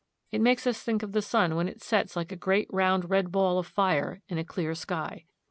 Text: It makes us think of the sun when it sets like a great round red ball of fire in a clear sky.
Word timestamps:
It 0.31 0.41
makes 0.41 0.65
us 0.65 0.81
think 0.81 1.03
of 1.03 1.11
the 1.11 1.21
sun 1.21 1.55
when 1.55 1.67
it 1.67 1.83
sets 1.83 2.15
like 2.15 2.31
a 2.31 2.35
great 2.35 2.67
round 2.73 3.11
red 3.11 3.31
ball 3.31 3.59
of 3.59 3.67
fire 3.67 4.23
in 4.27 4.39
a 4.39 4.43
clear 4.43 4.73
sky. 4.73 5.25